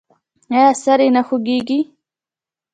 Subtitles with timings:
[0.53, 1.79] ایا سر یې نه خوږیږي؟